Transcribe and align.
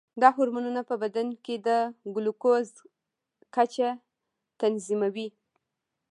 دا 0.21 0.29
هورمونونه 0.35 0.81
په 0.89 0.95
بدن 1.03 1.27
کې 1.43 1.55
د 1.67 1.69
ګلوکوز 2.13 2.69
کچه 3.55 3.89
تنظیموي. 4.61 5.27